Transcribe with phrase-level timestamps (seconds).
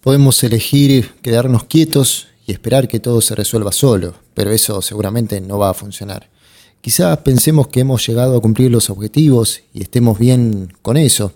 [0.00, 5.58] Podemos elegir quedarnos quietos y esperar que todo se resuelva solo, pero eso seguramente no
[5.58, 6.30] va a funcionar.
[6.80, 11.34] Quizás pensemos que hemos llegado a cumplir los objetivos y estemos bien con eso.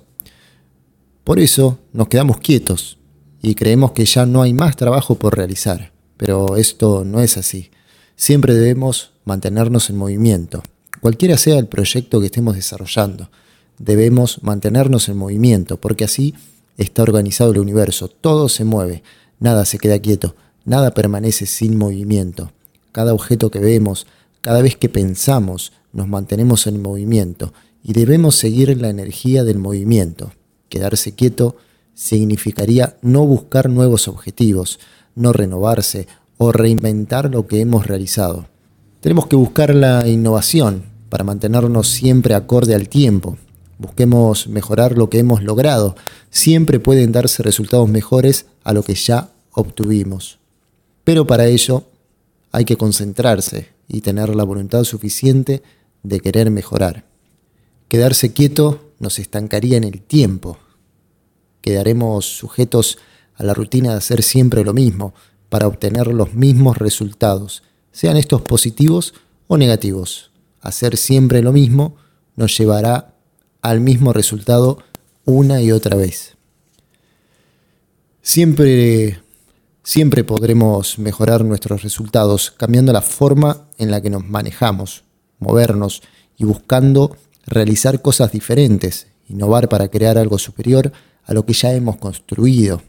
[1.24, 2.96] Por eso nos quedamos quietos
[3.42, 7.70] y creemos que ya no hay más trabajo por realizar, pero esto no es así.
[8.16, 10.62] Siempre debemos mantenernos en movimiento,
[11.02, 13.30] cualquiera sea el proyecto que estemos desarrollando.
[13.76, 16.34] Debemos mantenernos en movimiento, porque así
[16.76, 19.02] está organizado el universo, todo se mueve,
[19.38, 22.52] nada se queda quieto, nada permanece sin movimiento.
[22.92, 24.06] Cada objeto que vemos,
[24.40, 27.52] cada vez que pensamos, nos mantenemos en movimiento
[27.82, 30.32] y debemos seguir la energía del movimiento.
[30.68, 31.56] Quedarse quieto
[31.94, 34.80] significaría no buscar nuevos objetivos,
[35.14, 38.46] no renovarse o reinventar lo que hemos realizado.
[39.00, 43.36] Tenemos que buscar la innovación para mantenernos siempre acorde al tiempo.
[43.78, 45.94] Busquemos mejorar lo que hemos logrado.
[46.34, 50.40] Siempre pueden darse resultados mejores a lo que ya obtuvimos.
[51.04, 51.84] Pero para ello
[52.50, 55.62] hay que concentrarse y tener la voluntad suficiente
[56.02, 57.04] de querer mejorar.
[57.86, 60.58] Quedarse quieto nos estancaría en el tiempo.
[61.60, 62.98] Quedaremos sujetos
[63.36, 65.14] a la rutina de hacer siempre lo mismo
[65.48, 69.14] para obtener los mismos resultados, sean estos positivos
[69.46, 70.32] o negativos.
[70.60, 71.94] Hacer siempre lo mismo
[72.34, 73.14] nos llevará
[73.62, 74.78] al mismo resultado
[75.24, 76.36] una y otra vez.
[78.22, 79.18] Siempre
[79.86, 85.04] Siempre podremos mejorar nuestros resultados cambiando la forma en la que nos manejamos,
[85.38, 86.02] movernos
[86.38, 90.90] y buscando realizar cosas diferentes, innovar para crear algo superior
[91.24, 92.80] a lo que ya hemos construido.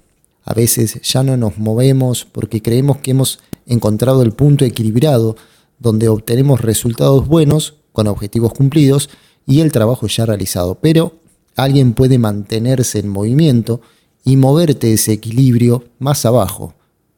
[0.45, 5.35] A veces ya no nos movemos porque creemos que hemos encontrado el punto equilibrado
[5.79, 9.09] donde obtenemos resultados buenos con objetivos cumplidos
[9.45, 10.75] y el trabajo ya realizado.
[10.75, 11.19] Pero
[11.55, 13.81] alguien puede mantenerse en movimiento
[14.23, 16.73] y moverte ese equilibrio más abajo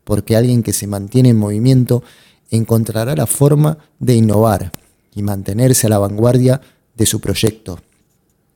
[0.08, 2.02] porque alguien que se mantiene en movimiento
[2.50, 4.72] encontrará la forma de innovar
[5.14, 6.62] y mantenerse a la vanguardia
[6.96, 7.82] de su proyecto.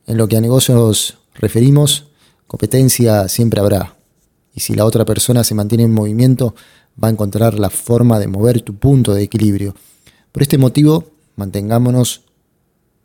[0.06, 2.06] En lo que a negocios referimos,
[2.46, 3.98] competencia siempre habrá.
[4.54, 6.54] Y si la otra persona se mantiene en movimiento,
[7.02, 9.74] va a encontrar la forma de mover tu punto de equilibrio.
[10.32, 12.22] Por este motivo, mantengámonos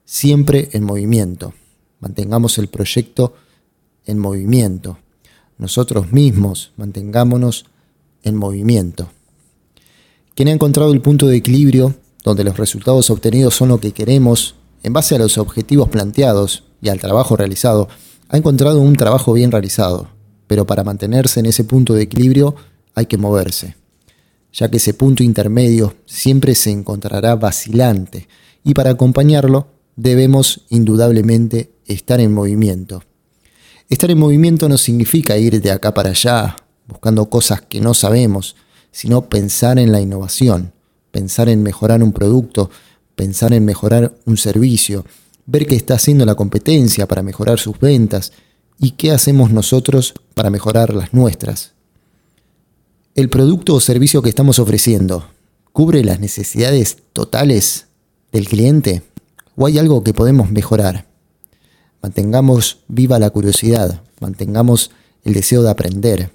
[0.05, 1.53] siempre en movimiento.
[1.99, 3.33] Mantengamos el proyecto
[4.05, 4.97] en movimiento.
[5.57, 7.65] Nosotros mismos mantengámonos
[8.23, 9.09] en movimiento.
[10.35, 14.55] Quien ha encontrado el punto de equilibrio donde los resultados obtenidos son lo que queremos
[14.83, 17.87] en base a los objetivos planteados y al trabajo realizado,
[18.29, 20.09] ha encontrado un trabajo bien realizado,
[20.45, 22.55] pero para mantenerse en ese punto de equilibrio
[22.93, 23.75] hay que moverse,
[24.51, 28.27] ya que ese punto intermedio siempre se encontrará vacilante
[28.63, 33.03] y para acompañarlo debemos indudablemente estar en movimiento.
[33.89, 36.55] Estar en movimiento no significa ir de acá para allá
[36.87, 38.55] buscando cosas que no sabemos,
[38.91, 40.73] sino pensar en la innovación,
[41.11, 42.69] pensar en mejorar un producto,
[43.15, 45.05] pensar en mejorar un servicio,
[45.45, 48.31] ver qué está haciendo la competencia para mejorar sus ventas
[48.79, 51.73] y qué hacemos nosotros para mejorar las nuestras.
[53.15, 55.27] ¿El producto o servicio que estamos ofreciendo
[55.73, 57.87] cubre las necesidades totales
[58.31, 59.01] del cliente
[59.55, 61.06] o hay algo que podemos mejorar?
[62.01, 64.91] Mantengamos viva la curiosidad, mantengamos
[65.23, 66.31] el deseo de aprender,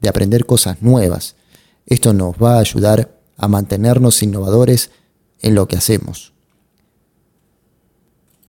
[0.00, 1.36] de aprender cosas nuevas.
[1.86, 4.90] Esto nos va a ayudar a mantenernos innovadores
[5.40, 6.35] en lo que hacemos.